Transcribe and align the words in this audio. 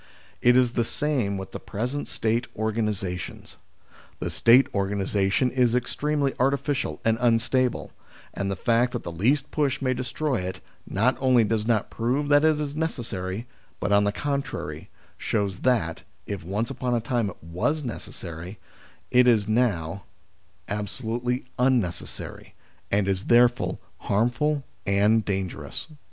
It 0.41 0.57
is 0.57 0.71
the 0.73 0.83
same 0.83 1.37
with 1.37 1.51
the 1.51 1.59
present 1.59 2.07
State 2.07 2.47
organisations. 2.55 3.57
The 4.17 4.31
State 4.31 4.65
organi 4.71 5.03
sation 5.03 5.51
is 5.51 5.75
extremely 5.75 6.33
artificial 6.39 6.99
and 7.05 7.19
unstable, 7.21 7.91
and 8.33 8.49
the 8.49 8.55
fact 8.55 8.93
that 8.93 9.03
the 9.03 9.11
least 9.11 9.51
push 9.51 9.79
may 9.79 9.93
destroy 9.93 10.37
it, 10.37 10.59
not 10.87 11.17
only 11.19 11.43
does 11.43 11.67
not 11.67 11.91
prove 11.91 12.29
that 12.29 12.43
it 12.43 12.59
is 12.59 12.75
necessary, 12.75 13.45
but 13.79 13.91
on 13.91 14.03
the 14.03 14.11
contrary 14.11 14.89
shows 15.19 15.59
that, 15.59 16.01
if 16.25 16.43
once 16.43 16.71
upon 16.71 16.95
a 16.95 16.99
time 16.99 17.29
it 17.29 17.43
was 17.43 17.83
necessary, 17.83 18.57
it 19.11 19.27
is 19.27 19.47
now 19.47 20.05
absolutely 20.67 21.45
unnecessary, 21.59 22.55
and 22.89 23.07
is 23.07 23.25
therefore 23.25 23.77
harmful 23.99 24.63
and 24.87 25.23
dangerous.. 25.25 25.51
WHAT 25.53 25.69
ARE 25.83 25.85
GOVERNMENTS? 25.89 25.99